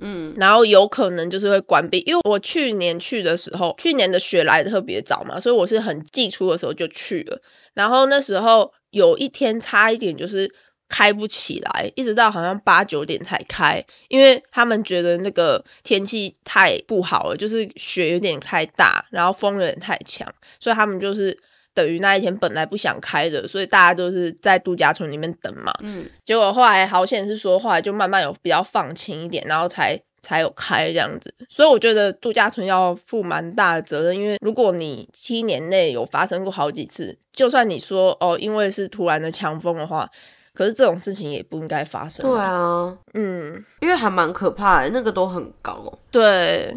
[0.00, 7.40] 嗯，然后有可能就是会关闭，因为我去年去的时候，去年的雪来的特别早嘛，所以我是很季初的时候就去了，
[7.74, 8.72] 然后那时候。
[8.92, 10.54] 有一天差一点就是
[10.88, 21.38] 开不起来，一直到好像八九点才开，因为他们觉得那个天气太不好了，就是雪有点太大，然后风有点太强，所以他们就是
[21.74, 25.72] 等于那一天本来不想开的，所以大家都是在度假村里面等嘛。
[25.80, 26.10] 嗯。
[26.24, 30.02] 结果后来好险是说，后来就慢慢有比较放晴一点，然后才。
[30.24, 40.12] 才有开这样子，所以我觉得度假村要负蛮大的责任，因为如果你七年内有发生过好几次，就算你说哦，因为是突然的强风的话，
[40.54, 42.24] 可是这种事情也不应该发生。
[42.30, 45.98] 对啊，嗯，因为还蛮可怕的，那个都很高。
[46.10, 46.76] 对，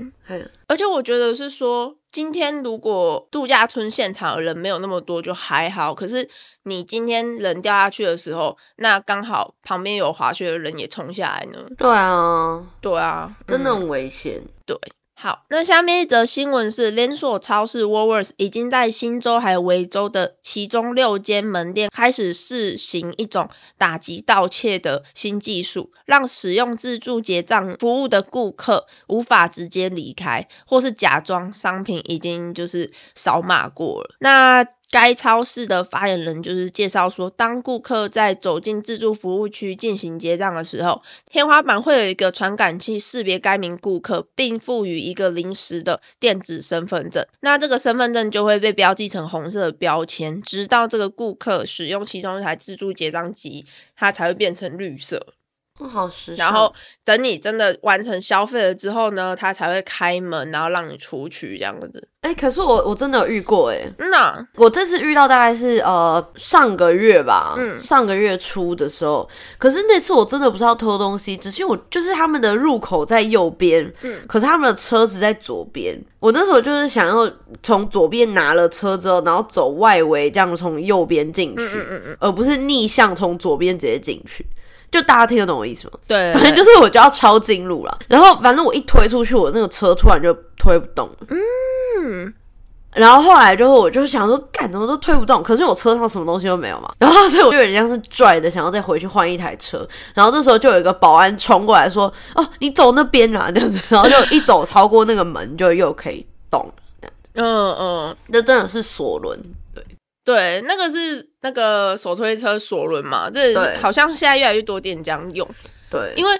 [0.67, 6.29] 而且我觉得是说，今天如果度假村现场的人没有那么多就还好，可是。
[6.67, 11.59] 你今天人掉下去的时候，那刚好旁边有滑雪的人也冲下来呢。
[11.77, 14.41] 对啊，对啊，真的很危险。
[14.65, 14.75] 对。
[15.25, 34.13] 好，那下面一则新闻是，连锁超市 Woolworths 已经在新州还有维州的其中六间门店开始试行一种打击盗窃的新技术，让使用自助结账服务的顾客无法直接离开，或是假装商品已经就是扫码过了。
[34.19, 47.25] 那该超市的发言人就是介绍说，当顾客在走进自助服务区进行结账的时候，天花板会有一个传感器识别该名顾客，并赋予一个临时的电子身份证。
[47.41, 55.33] 那这个身份证就会被标记成红色的标签，直到这个顾客使用其中一台自助结账机，它才会变成绿色。
[55.83, 62.07] 好时然后等你真的完成消费了之后呢，他才会开门，然后让你出去这样子。
[62.21, 69.29] 哎，可是我我真的有遇过哎，那我这次遇到大概是呃上个月吧，嗯，上个月初的时候。
[69.57, 75.93] 可是那次我真的不是要偷东西，只是我就是他们的入口在右边，嗯，可是他们的车子在左边。
[76.19, 77.29] 我那时候就是想要
[77.61, 84.43] 从左边拿了车之后，然后走外围这样从右边进去，嗯嗯嗯，而不是逆向从左边直接进去。
[84.91, 85.93] 就大家听得懂我意思吗？
[86.07, 87.97] 对，反正就是我就要抄近路了。
[88.07, 91.27] 然后反正我一推出去，我那个车突然就推不动了。
[91.29, 92.33] 嗯，
[92.93, 96.93] 然后后来就我就想说，干怎么都推不动，可是我车上什么东西都没有嘛。
[96.97, 99.85] 然后所以我就有点像是拽的，想要再回去换一台车。
[100.13, 107.13] 然后这时候就有一个保安冲过来说：“哦，你走那边啊， 这样子。”然后就一走超过那个门，就又可以动了，这样。
[107.47, 109.37] 嗯嗯，那真的是锁轮，
[109.73, 109.83] 对
[110.23, 115.47] 对，那个是那个手推车锁轮嘛，这好像现在越来越多店这样用。
[115.91, 116.31] 对，因为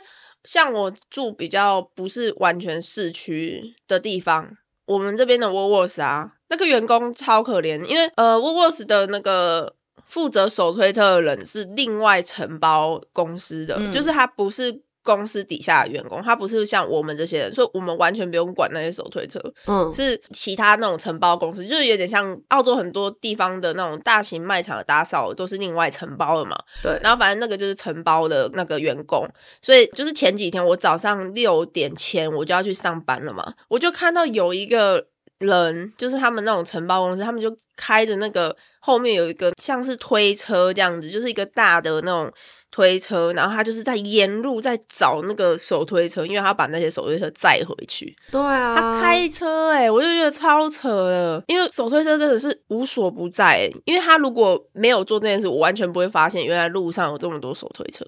[0.43, 4.57] 像我住比较不是完全市区的地方。
[4.87, 14.81] 我们这边的 Woolworths 啊，那个员工超可怜，因为呃 Woolworths 的那个负责手推车的人是另外承包公司的，就是他不是。
[15.05, 19.53] 公司底下的员工，他不是像我们这些人，所以我们完全不用管那些手推车。
[19.67, 26.57] 嗯，是其他那种承包公司，就是有点像澳洲很多地方的那种大型卖场的打扫，都是另外承包的嘛。
[26.81, 26.99] 对。
[27.03, 29.29] 然后反正那个就是承包的那个员工，
[29.61, 35.05] 所以就是前几天我早上六点前我就要去上班了嘛，我就看到有一个
[35.37, 42.33] 人，就是他们那种承包公司，他们就开着那个后面有一个像是推车这样子，就是一个大的那种。
[42.75, 48.13] 推车，然后他就是在沿路在找那个手推车，因为他把那些手推车载回去。
[48.29, 53.71] 对啊，他开车哎，我就觉得超扯的，因为手推车真的是无所不在。
[53.85, 58.03] 因为他如果没有做这件事，我完全不会发现原来路上有这么多手推车。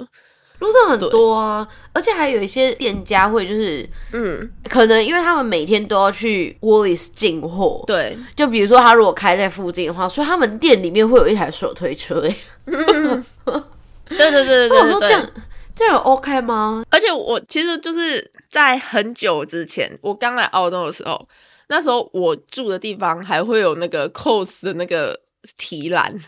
[0.60, 7.86] 路上很多啊，而且还有一些店家会就是，嗯，可能因为他们每天都要去 Woolies 进货。
[7.88, 12.36] 对，就比如说他如果开在附近的话，所以他们店里面会有一台手推车哎。
[14.10, 15.30] 对对对对对，我说这样
[15.76, 16.84] 这样 OK 吗？
[16.90, 21.28] 而且我其实就是在很久之前，我刚来澳洲的时候，
[21.68, 25.20] 那时候我住的地方还会有那个 COS 的那个
[25.58, 26.20] 提篮。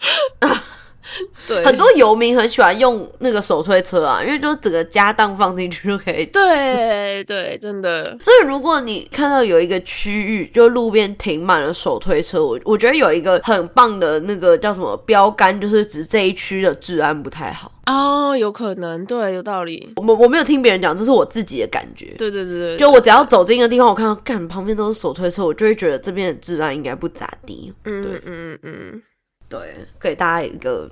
[1.48, 6.26] 对，很多游民很喜欢用那个手推车啊，因为就整个家当放进去就可以。
[6.26, 8.16] 对对，真的。
[8.20, 17.72] 所以如果你看到有一个区域，就路边停满了手推车，我我觉得有一个很棒的那个叫什么标杆，就是指这一区的治安不太好。
[17.86, 19.92] 哦，有可能，对，有道理。
[19.96, 22.14] 我我没有听别人讲，这是我自己的感觉。
[22.18, 27.72] 对对对对，就我只要走进一个地方，我看到干旁边都是手推车，我就会觉得这边的治安应该不咋地。
[27.84, 29.02] 嗯嗯嗯嗯。
[29.50, 30.88] 对，给大家一个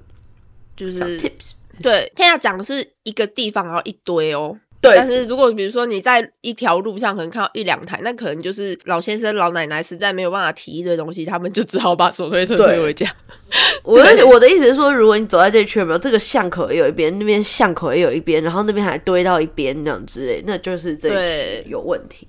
[0.77, 1.53] 就是 tips。
[1.81, 4.59] 对，天下讲的是一个地方，然后一堆哦。
[4.81, 4.97] 对。
[4.97, 13.15] 但是如果比如说你在一条路上可能看到一两台，那可能就是老先生老奶奶实在没有办法提一堆东西，他们就只好把手推车推回家。
[13.85, 22.27] 我的 我的意思是说，如果你走在这区，有没有这个巷口也有一边，那边巷口也有一边，然后那边还堆到一边那样之类，那就是这有问题。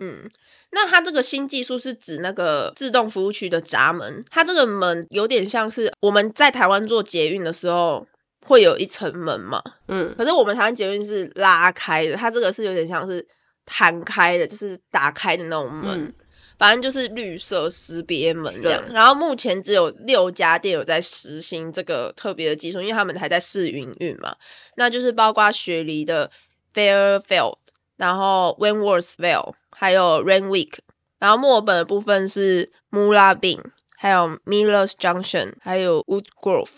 [0.00, 0.28] 嗯。
[0.72, 8.06] 那它这个新技术是指那个自动服务区的闸门，它这个门有点像是我们在台湾做捷运的时候
[8.46, 13.26] 会有一层门嘛，嗯，可是我们台湾捷运是拉开的，它这个是有点像是
[13.66, 16.14] 弹开的，就是打开的那种门，
[16.56, 18.84] 反正就是绿色识别门这样。
[18.92, 24.36] 然后目前只有六家店有在实行这个特别的技术，因为他们还在试营运嘛，
[24.76, 26.30] 那就是包括雪梨的
[26.72, 27.56] Fairfield，
[27.96, 29.54] 然后 Wentworthville。
[29.80, 30.74] 还有 Rain Week，
[31.18, 33.62] 然后墨尔本的部分是 Moorabbin，
[33.96, 36.68] 还有 Millers Junction，还有 Woodgrove，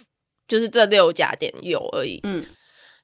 [0.46, 2.20] 就是这六家店有而已。
[2.22, 2.46] 嗯，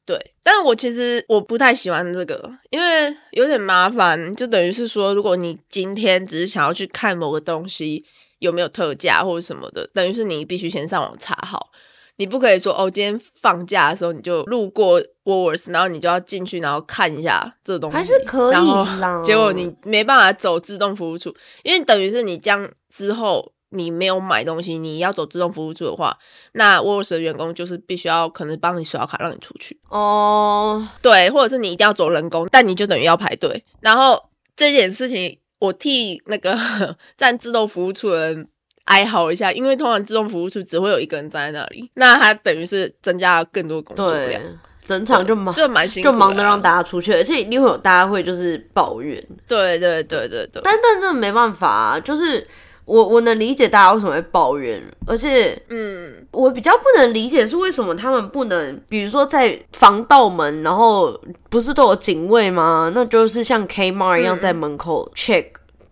[0.06, 0.34] 对。
[0.44, 8.04] 但是我其实我不太喜欢这个，因为有点麻烦，就等于是说，如果你今天只是想要去看某个东西
[8.38, 11.72] 有没有特价或者什么的，等于是你必须先上网查好。
[12.18, 18.52] 你不可以说哦，今天放假的时候你就路过 Woolworths，然后你就要进去，然后看一下这东西，还是可以。
[18.52, 18.84] 然后
[19.22, 26.18] 结果你没办法走自动服务处，因为等于是你这样之后你没有买东西，你要走自动服务处的话，
[26.50, 29.78] 那 Woolworths 的员工就是必须要可能帮你刷卡让你出去。
[29.88, 33.64] 哦，对，或者是你一定要走人工，但你就等于要排队。
[33.78, 34.24] 然后
[34.56, 36.58] 这件事情，我替那个
[37.16, 38.48] 站自动服务处的人。
[38.88, 44.42] 哀嚎一下，因为通常自动服务处只会有一个人站在那里，那他等于是增加了更多工作量，
[44.82, 49.22] 整场就忙，就蛮辛苦，就忙的让大家出去，而且一定会有大家会就是抱怨。
[49.46, 52.46] 对对对对对，但但真的没办法啊，就是
[52.86, 61.20] 我我能理解大家为什么会抱怨，而且嗯，我比较不能理解是为什么他们不能，比如说在防盗门，然后
[61.50, 62.90] 不是都有警卫吗？
[62.94, 65.44] 那就是像 Kmart 一样在门口 check。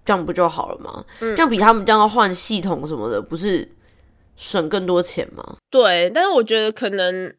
[0.07, 1.05] 这样不就好了吗？
[1.19, 3.69] 这样比他们这样要换系统什么的，不是
[4.37, 5.57] 省更多钱吗？
[5.69, 7.35] 对，但是我觉得可能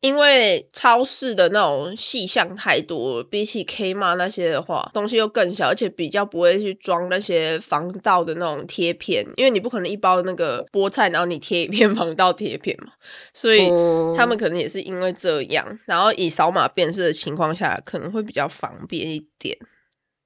[0.00, 12.94] 因为超市的那种细项太多，比起 K 嘛那些的话，东西又更小，而且比较不会去装那些防盗的那种贴片，因为你不可能一包那个菠菜，然后你贴一片防盗贴片嘛，
[13.32, 13.68] 所以
[14.16, 19.56] 他们可能也是因为这样，然后以扫码辨识的情况下，可能会比较方便一点，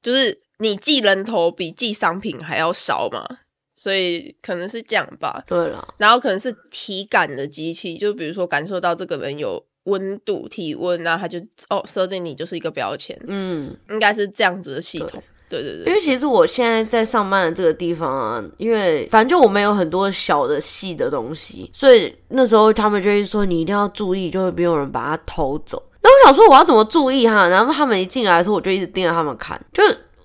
[0.01, 0.41] 就是。
[0.63, 3.39] 你寄人头比寄商品还要少嘛，
[3.75, 5.43] 所以可能是这样吧。
[5.47, 15.23] 对了，然后可能是体感的机器，就比如说感受到这个人有温度、体温，然后他就哦设定你就是一个标签，嗯，应该是这样子的系统。
[15.49, 25.83] 对对对，因为其实我现在在上班的这个地方啊，因为反正就我们有很多小的细的东西，所以那时候他们就会说你一定要注意，就会没有人把它偷走。
[26.01, 27.47] 那我想说我要怎么注意哈？
[27.49, 29.83] 然后他们一进来的时候，我就一直盯着他们看，就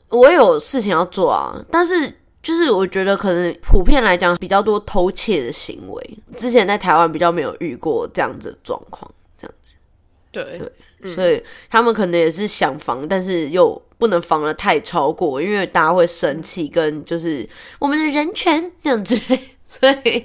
[0.10, 1.64] 我有事情要做啊。
[1.72, 9.74] 但是就是我觉得可能普遍来讲比较多偷窃的行为，之前在台湾比较没有遇过这样子的状况，这样子。
[10.32, 10.62] 对
[11.02, 13.82] 对，所以他们可能也是想防，但是又。
[14.00, 17.50] 不能防的太超过，因为大家会生气，跟就是
[17.80, 19.20] 我们的人权这样子，
[19.66, 20.24] 所以。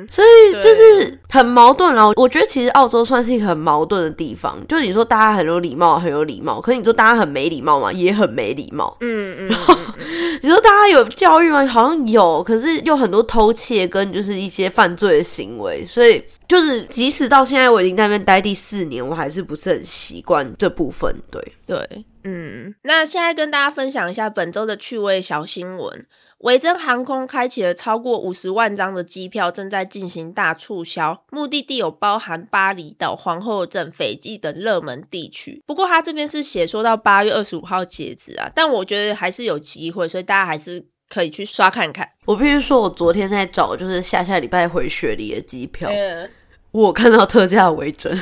[0.00, 8.96] 嗯，所以就是很矛盾然后我觉得其实澳洲算是一个很矛盾的地方，就是你说大家很有礼貌，很有礼貌，可是你说大家很没礼貌嘛，也很没礼貌。
[9.00, 9.48] 嗯嗯。
[9.48, 9.74] 然后
[10.42, 11.64] 你说大家有教育吗？
[11.66, 21.14] 好像有，可是又很多偷窃跟就是一些犯罪的行为，所以就是即使到现在我已经在那边待第四年，我还是不是很习惯这部分。
[21.30, 22.74] 对对，嗯。
[22.82, 26.06] 那现在跟大家分享一下本周的趣味小新闻。
[26.38, 35.62] 维珍航空开启了超过五十万张的机票，正在进行大促销，目的地有包含巴厘岛、皇后镇、斐济等热门地区。
[35.66, 42.08] 不过他这边是写说到八月二十五号截止啊，但我觉得还是有机会，所以大家还是可以去刷看看。
[42.24, 45.90] 我必须说，我昨天在找就是下下礼拜回雪梨的机票，
[46.70, 48.18] 我看到特价维珍，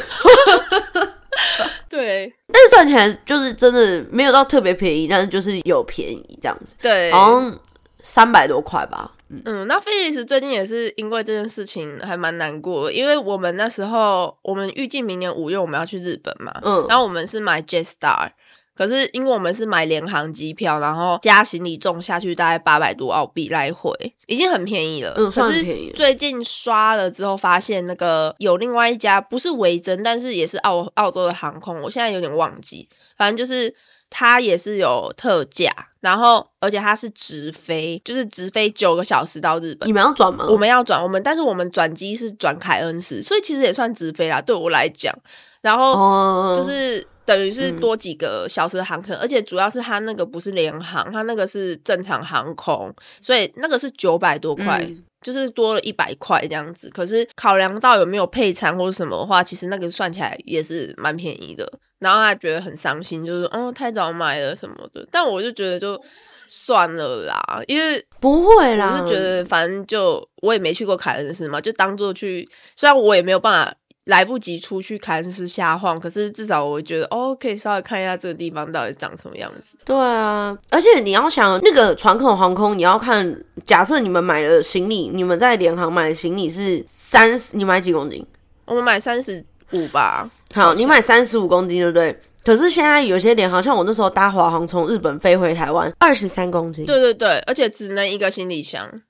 [1.89, 7.59] 对，但是算起来就是真的没有到特别便宜，但是就是有便宜这样子，对，好像。
[8.01, 9.11] 三百多块吧。
[9.45, 18.31] 嗯，那菲利斯最近也是因为这件事情还蛮难过，因为我们那时候我们预计明年五月我们要去日本嘛，嗯，然后我们是买 Jetstar，
[18.79, 25.15] 可是因为我们是买联航机票，然后加行李重下去大概八百多澳币来回，已经很便宜了。
[25.17, 25.93] 嗯，算便宜。
[25.97, 33.75] 最近刷了之后发现那个有另外一家不是维珍，但是也是澳澳洲的航空，我现在有点忘记，反正就是。
[34.11, 35.71] 它也是有特价，
[36.01, 39.87] 然后而且它是直飞，就是直飞九个小时到日本。
[39.87, 40.47] 你们要转吗？
[40.49, 45.19] 我们要转，我们但是我们转机是转凯恩斯，所以其实也算直飞啦，对我来讲。
[45.61, 54.91] 然后就是等于是多几个小时的航程，而且主要是它那个不是联航，它那个是正常航空，所以那个是九百多块。
[55.21, 61.81] 就是多了一百块这样子，可是考量到有没有配餐或者什么的话，其实那个算起来也是蛮便宜的。
[61.99, 65.09] 然后他觉得很伤心，就是哦太早买了什么的。
[65.11, 66.01] 但我就觉得就
[66.47, 73.75] 算了啦，因为不会啦，我是觉得反正就我也没去过凯恩斯嘛，就当做去，虽然我也没有办法。
[74.09, 79.77] 来不及出去看是瞎晃，可是至少我觉得哦，可以稍微看一下这个地方到底长什么样子。
[79.85, 88.25] 对啊，而且你要想那个传统航空，你要看，假设你们买的行李，你们在联航买的行李是三十，你买几公斤？
[88.65, 90.31] 我们买三十五吧。
[90.55, 92.19] 好，你买三十五公斤，对不对？
[92.47, 96.87] 可是现在有些联航，像我那时候搭华航从日本飞回台湾，二十三公斤。
[96.87, 99.03] 对对对，而且只能一个行李箱。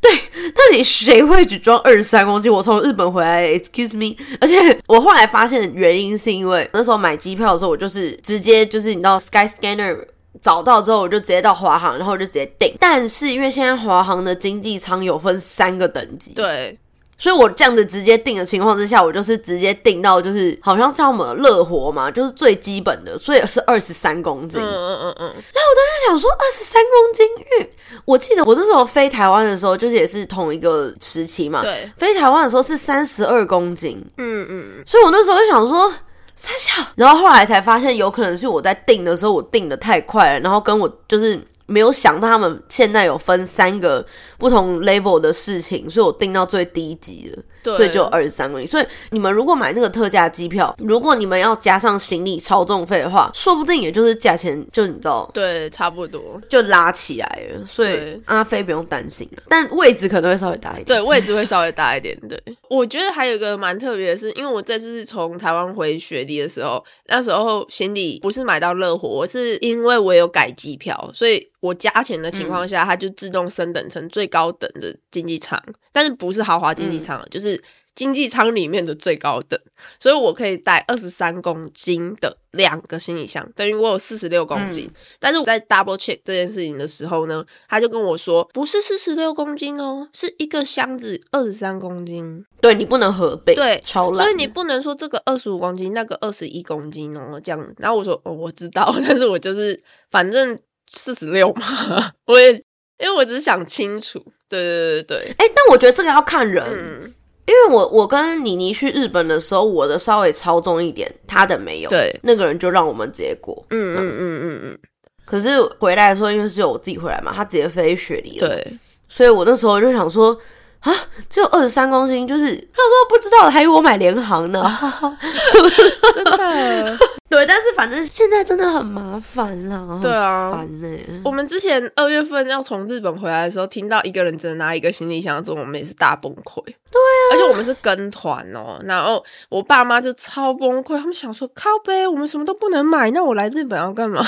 [0.00, 0.14] 对，
[0.52, 2.52] 到底谁会只装二十三公斤？
[2.52, 4.16] 我从日本回来，excuse me。
[4.40, 9.96] 而且我后来发现原因是因为那时候买机票的时候，我就是直接就是你到 Sky Scanner
[10.40, 12.74] 找到之后，我就直接到华航，然后我就直接订。
[12.78, 16.78] 但是因为现在华航的经济舱有分三个等级，对。
[17.18, 24.60] 所以我这样子直接定的情况之下，我就是直接定到就是好像是我们乐活嘛，就是最基本的，所以是二十三公斤。
[24.60, 25.24] 嗯嗯嗯嗯。
[25.24, 27.72] 然后我当时想说二十三公斤，因为
[28.04, 31.62] 我记得我那时候飞台湾的时候，就是也是同一个时期嘛。
[31.62, 31.90] 对。
[31.96, 34.04] 飞台湾的时候是三十二公斤。
[34.18, 34.82] 嗯嗯。
[34.84, 35.90] 所以我那时候就想说
[36.34, 41.40] 三小，然后后来才发现有可能是我在定的时候我定的太快了，然后跟我就是。
[41.66, 44.04] 没有想到他们现在有分三个
[44.38, 47.42] 不同 level 的事情，所以我定到最低级了。
[47.66, 48.64] 所以就二十三公里。
[48.64, 57.66] 所以你们如果买那个特价机票，如果你们要加上行李超重费的话，说不定也就是价钱就你知道，对，差不多就拉起来了。
[57.66, 60.86] 所以阿飞不用担心了，但位置可能会稍微大一点。
[60.86, 62.16] 对，位置会稍微大一点。
[62.28, 62.40] 对，
[62.70, 75.62] 我觉得还有一个蛮特别的是，因为我这次是从台湾回雪梨的时候，那时候行李不是买到乐活，我是因为我有改机票，所以我加钱的情况下，它就自动升等成最高等的经济舱，
[75.92, 77.62] 但是不是豪华经济舱，就是。
[77.96, 79.58] 经济舱里面的最高等，
[79.98, 84.90] 所以我可以带二十三公斤的两个行李箱，等于我有四十六公斤。
[85.18, 92.44] 但是我在 double check 这件事情的时候呢，他就跟我说，不是四十六公斤哦，是一个箱子二十三公斤。
[92.60, 97.72] 对你不能合备，对，超所以你不能说这个二十五公斤，那个二十一公斤哦，这样。
[97.78, 100.58] 然后我说，哦，我知道， 但是我就是反正。
[100.90, 102.52] 四十六嘛， 我也
[102.98, 104.18] 因为我只是想清楚，
[104.48, 107.12] 对对对对哎，但我觉得这个要看人。
[107.46, 111.88] 因为我我跟妮妮去日本的时候，我的稍微超重一点，他的没有。
[111.88, 113.64] 对，那个人就让我们直接过。
[113.70, 114.78] 嗯嗯嗯嗯嗯。
[115.24, 118.48] 可是回来的时候，因为是有我自己回来嘛，他直接飞雪梨了。
[118.48, 118.78] 对。
[119.08, 120.38] 所以我那时候就想说。
[120.80, 120.92] 啊，
[121.28, 124.62] 只有二十三公斤，就是他说不知道，还以为我买联航呢。
[126.14, 126.98] 真的，
[127.28, 129.98] 对，但是反正现在真的很麻烦啦。
[130.00, 130.88] 对啊，烦呢。
[131.24, 136.62] 我们之前二月份要从日本回来的时候，听到一个人只能拿一个行李箱的时候，我们也是大崩溃。
[136.64, 144.24] 对啊，而且我们是跟团哦，然后我爸妈就超崩溃，他们想说靠呗，我们什么都不能买，那我来日本要干嘛？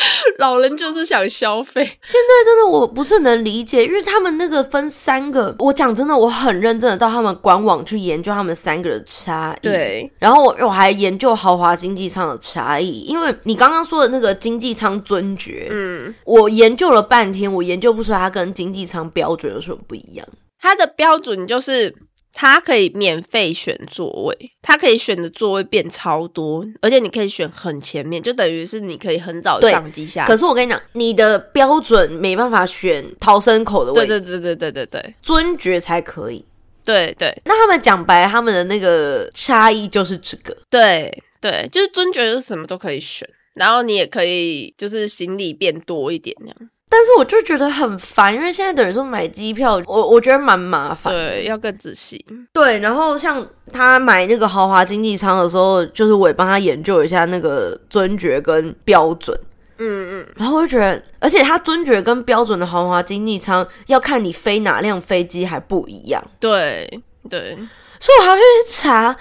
[0.38, 1.84] 老人就是想消费。
[1.84, 9.64] 现在真的我不是能理解，因为他们那个分三个，我讲真的我很认真的到他们官网去研究他们三个的差异。
[9.64, 20.26] 对，然后我我还研究豪华经济舱的差异，因为你刚刚说的那个经济舱尊爵，嗯，我研究了半天，我研究不出来它跟经济舱标准有什么不一样。
[20.60, 21.94] 它的标准就是。
[22.32, 30.26] 它可以免费选座位，它可以选的座位变超多，而且你可以选很前面，就等于是你可以很早上机下。
[30.26, 36.44] 可是我跟你讲，你的标准没办法选逃生口的位置，对对对对对对对，尊爵才可以。
[36.82, 40.56] 对对，那他们讲白，他们的那个差异就是这个。
[40.70, 46.56] 对对，就是尊爵是什么都可以选，然后你也可以就是行李变多一点那样。
[46.92, 51.14] 但是我就觉得很烦，因为现在等于说买机票，我我觉得蛮麻烦。
[51.14, 52.22] 对，要更仔细。
[52.52, 59.38] 对，然后像他买那个豪华经济舱的时候，就是我也帮他研究一下那个尊爵跟标准。
[59.78, 60.26] 嗯嗯。
[60.36, 66.20] 然后我就觉得，而且他尊爵跟标准的豪华经济舱要看你飞哪辆飞机还不一样。
[66.40, 66.90] 对
[67.30, 67.56] 对。
[68.00, 69.16] 所以我还要去查。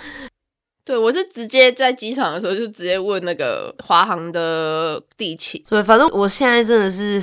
[0.84, 5.63] 对，我是直接在机场的时候就直接问那个华航的地勤。
[5.70, 7.22] 对，反正我现在真的是。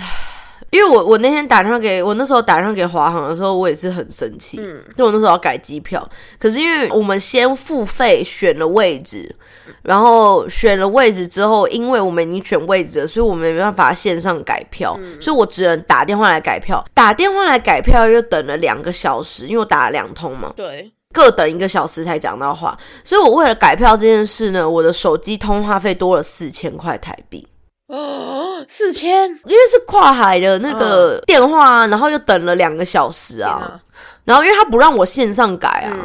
[0.71, 4.59] 因为我我那天打电话给我那时候打电话给华航的时候，我也是很生气。
[4.61, 6.07] 嗯，就我那时候要改机票，
[6.39, 9.35] 可是因为我们先付费选了位置，
[9.83, 16.85] 然后选了位置之后，因为我们已经选位置了，所以我们没办法线上改票，所以我只能打电话来改票。
[16.93, 22.77] 打电话来改票又等了两个小时，因为我打了两通嘛，对，各等一个小时才讲到话。
[23.05, 27.47] 所以我为了改票这件事呢，我的手机通话费多了四千块台币。
[27.89, 33.81] 哦，四千，因为是跨海的那个电话，然后又等了两个小时啊，
[34.25, 35.97] 然后因为他不让我线上改啊，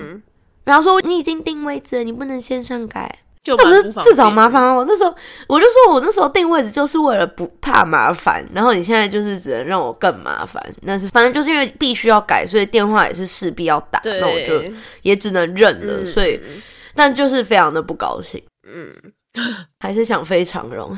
[0.63, 3.13] 然后说你已经定位置了，你不能线上改，
[3.45, 4.85] 那不是自找麻烦哦。
[4.87, 5.15] 那时候
[5.47, 14.61] 我就说我那时候定位置就是为了不怕麻烦，然后你现在就是只能让我更麻烦，那是反正就是因为必须要改，所以电话也是势必要打，那我就
[15.01, 16.39] 也只能认了，所以
[16.93, 18.93] 但就是非常的不高兴，嗯，
[19.79, 20.97] 还是想非常荣。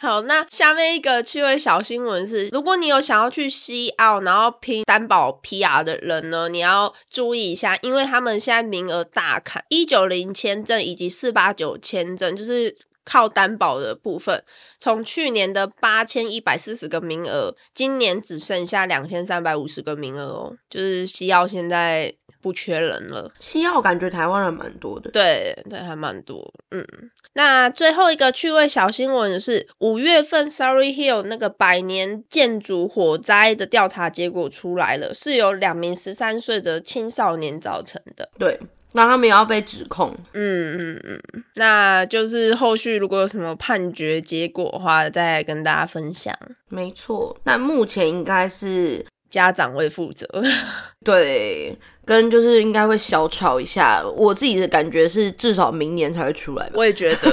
[0.00, 14.44] 好，那下面一个趣味小新闻是，如果你有想要去西澳，然后拼担保 PR 的人呢，你要注意一下，因为他们现在名额大砍，一九零签证以及四八九签证，就是靠担保的部分，
[14.78, 22.14] 从去年的八千一百四十个名额，今年只剩下两千三百五十个名额哦，就是西澳现在。
[22.40, 26.54] 不缺人了，西澳感觉台湾人蛮多的，对对，还蛮多。
[26.70, 26.86] 嗯，
[27.32, 38.30] 那最后一个趣味小新闻是，五月份 Sorry Hill 那个百年建筑火灾的调查结果出来了，是由两名十三岁的青少年造成的。
[38.38, 38.60] 对，
[38.92, 40.16] 那他们也要被指控。
[40.32, 46.36] 嗯嗯嗯，那就是后续如果有什么判决结果的话，再跟大家分享。
[46.68, 49.04] 没错，那目前应该是。
[49.30, 50.26] 家长会负责，
[51.04, 54.02] 对，跟就是应该会小吵一下。
[54.16, 56.70] 我自己的感觉是，至少明年才会出来。
[56.74, 57.32] 我也觉得，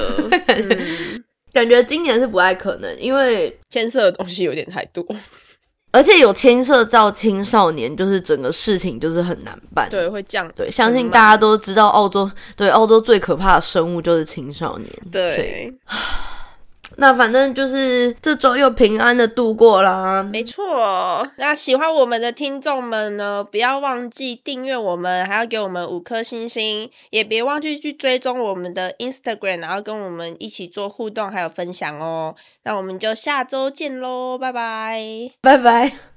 [1.54, 5.06] 感觉今年是不太可能，因为牵涉的东西有点太多，
[5.92, 9.90] 而且有牵涉到青少年，就是整个事情就是很难办。
[9.90, 10.52] 对，会降。
[10.54, 14.92] 对，相信大家都知道，澳洲对澳洲最可怕的生物就是青少年。
[15.10, 15.74] 对。
[16.98, 20.24] 那反正就是这周又平安的度过啦。
[20.24, 32.36] 没错，那喜欢我们的听众们呢，不要忘记订阅我们，还要给我们五颗星星，也别忘记去追踪我们的 Instagram，然后跟我们一起做互动还有分享哦。
[32.64, 36.06] 那我们就下周见喽，拜拜，拜拜。